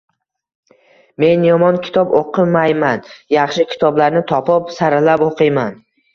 [1.23, 3.05] Men yomon kitob oʻqimayman,
[3.37, 5.81] yaxshi kitoblarni topib, saralab oʻqiyman